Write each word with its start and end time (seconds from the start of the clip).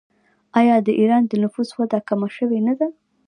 آیا 0.59 0.75
د 0.87 0.89
ایران 0.99 1.23
د 1.27 1.33
نفوس 1.43 1.69
وده 1.79 1.99
کمه 2.07 2.29
شوې 2.37 2.59
نه 2.67 2.73
ده؟ 2.79 2.87